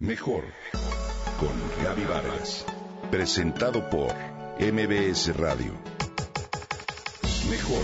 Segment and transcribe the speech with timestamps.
[0.00, 0.44] Mejor
[1.40, 2.64] con Gaby Vargas.
[3.10, 4.14] Presentado por
[4.60, 5.72] MBS Radio.
[7.50, 7.82] Mejor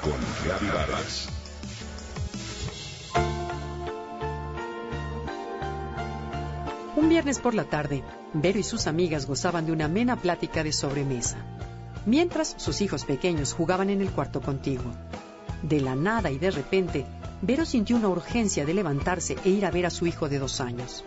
[0.00, 1.28] con Gaby Vargas.
[6.96, 8.02] Un viernes por la tarde,
[8.32, 11.36] Vero y sus amigas gozaban de una amena plática de sobremesa,
[12.06, 14.94] mientras sus hijos pequeños jugaban en el cuarto contiguo.
[15.62, 17.04] De la nada y de repente,
[17.42, 20.60] Vero sintió una urgencia de levantarse e ir a ver a su hijo de dos
[20.60, 21.04] años.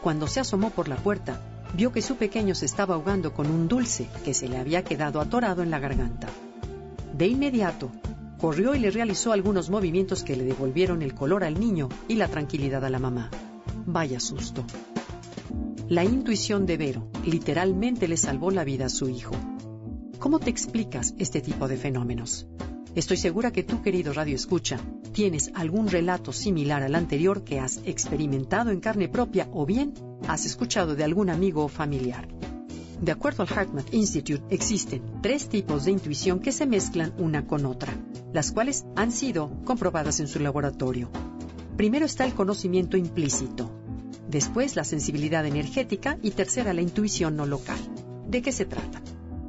[0.00, 1.40] Cuando se asomó por la puerta,
[1.74, 5.20] vio que su pequeño se estaba ahogando con un dulce que se le había quedado
[5.20, 6.28] atorado en la garganta.
[7.12, 7.90] De inmediato,
[8.38, 12.28] corrió y le realizó algunos movimientos que le devolvieron el color al niño y la
[12.28, 13.30] tranquilidad a la mamá.
[13.86, 14.64] Vaya susto.
[15.88, 19.34] La intuición de Vero literalmente le salvó la vida a su hijo.
[20.18, 22.46] ¿Cómo te explicas este tipo de fenómenos?
[22.94, 24.78] Estoy segura que tú, querido Radio Escucha,
[25.12, 29.94] tienes algún relato similar al anterior que has experimentado en carne propia o bien
[30.26, 32.28] has escuchado de algún amigo o familiar.
[33.00, 37.66] De acuerdo al HeartMath Institute, existen tres tipos de intuición que se mezclan una con
[37.66, 37.92] otra,
[38.32, 41.10] las cuales han sido comprobadas en su laboratorio.
[41.76, 43.72] Primero está el conocimiento implícito,
[44.28, 47.78] después la sensibilidad energética y tercera la intuición no local.
[48.28, 49.02] ¿De qué se trata?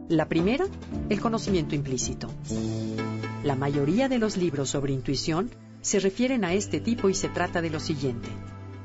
[0.10, 0.66] La primera,
[1.10, 2.30] el conocimiento implícito.
[3.44, 7.62] La mayoría de los libros sobre intuición se refieren a este tipo y se trata
[7.62, 8.30] de lo siguiente.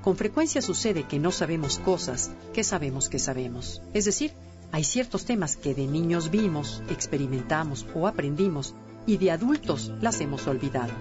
[0.03, 3.81] Con frecuencia sucede que no sabemos cosas que sabemos que sabemos.
[3.95, 4.33] Es decir,
[4.73, 8.75] hay ciertos temas que de niños vimos, experimentamos o aprendimos
[9.07, 10.93] y de adultos las hemos olvidado.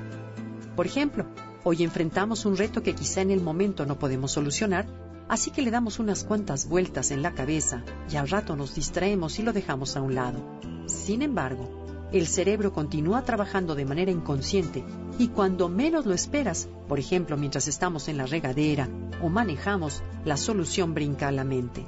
[0.75, 1.25] Por ejemplo,
[1.63, 4.85] hoy enfrentamos un reto que quizá en el momento no podemos solucionar,
[5.30, 9.39] así que le damos unas cuantas vueltas en la cabeza y al rato nos distraemos
[9.39, 10.59] y lo dejamos a un lado.
[10.85, 14.83] Sin embargo, el cerebro continúa trabajando de manera inconsciente
[15.19, 18.88] y cuando menos lo esperas, por ejemplo mientras estamos en la regadera
[19.22, 21.85] o manejamos, la solución brinca a la mente.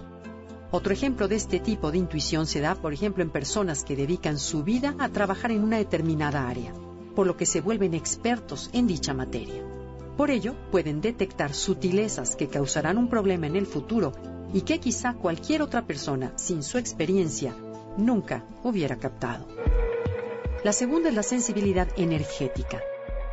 [0.72, 4.38] Otro ejemplo de este tipo de intuición se da, por ejemplo, en personas que dedican
[4.38, 6.74] su vida a trabajar en una determinada área,
[7.16, 9.64] por lo que se vuelven expertos en dicha materia.
[10.16, 14.12] Por ello, pueden detectar sutilezas que causarán un problema en el futuro
[14.54, 17.56] y que quizá cualquier otra persona, sin su experiencia,
[17.98, 19.48] nunca hubiera captado.
[20.62, 22.82] La segunda es la sensibilidad energética.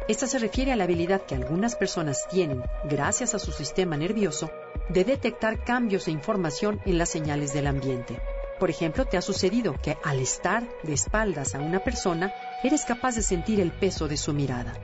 [0.07, 4.49] Esta se refiere a la habilidad que algunas personas tienen, gracias a su sistema nervioso,
[4.91, 8.21] de detectar cambios e información en las señales del ambiente.
[8.61, 12.33] Por ejemplo, te ha sucedido que al estar de espaldas a una persona,
[12.63, 14.75] eres capaz de sentir el peso de su mirada.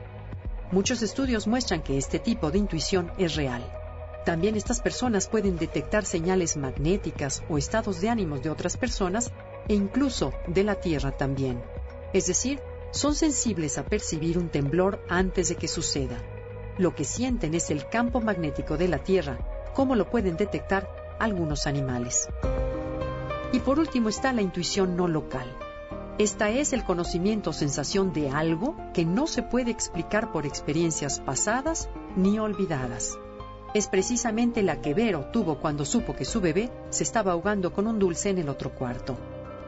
[0.69, 3.63] Muchos estudios muestran que este tipo de intuición es real.
[4.25, 9.31] También estas personas pueden detectar señales magnéticas o estados de ánimos de otras personas
[9.69, 11.63] e incluso de la Tierra también
[12.13, 12.59] es decir,
[12.91, 16.21] son sensibles a percibir un temblor antes de que suceda.
[16.77, 19.39] Lo que sienten es el campo magnético de la Tierra,
[19.73, 20.87] como lo pueden detectar
[21.19, 22.29] algunos animales.
[23.51, 25.51] Y por último está la intuición no local.
[26.19, 31.19] Esta es el conocimiento o sensación de algo que no se puede explicar por experiencias
[31.19, 33.17] pasadas ni olvidadas.
[33.73, 37.87] Es precisamente la que Vero tuvo cuando supo que su bebé se estaba ahogando con
[37.87, 39.17] un dulce en el otro cuarto.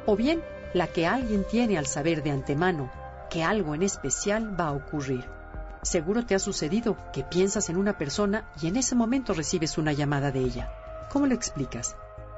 [0.05, 0.43] O bien
[0.75, 2.91] la que alguien tiene al saber de antemano
[3.29, 5.23] que algo en especial va a ocurrir.
[5.83, 9.93] Seguro te ha sucedido que piensas en una persona y en ese momento recibes una
[9.93, 10.69] llamada de ella.
[11.09, 11.95] ¿Cómo lo explicas?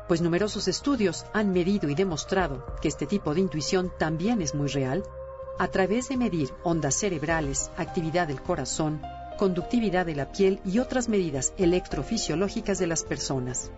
[0.08, 4.68] Pues numerosos estudios han medido y demostrado que este tipo de intuición también es muy
[4.68, 5.04] real
[5.58, 9.02] a través de medir ondas cerebrales, actividad del corazón,
[9.40, 13.72] conductividad de la piel y otras medidas electrofisiológicas de las personas.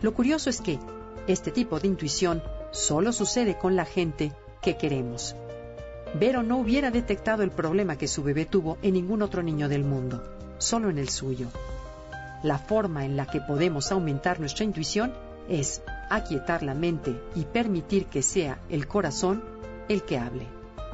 [0.00, 0.78] Lo curioso es que
[1.26, 2.42] este tipo de intuición
[2.76, 5.34] solo sucede con la gente que queremos.
[6.14, 9.82] Vero no hubiera detectado el problema que su bebé tuvo en ningún otro niño del
[9.82, 10.22] mundo,
[10.58, 11.48] solo en el suyo.
[12.42, 15.14] La forma en la que podemos aumentar nuestra intuición
[15.48, 19.42] es aquietar la mente y permitir que sea el corazón
[19.88, 20.46] el que hable.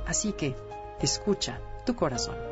[0.06, 0.54] Así que,
[1.00, 2.51] escucha tu corazón.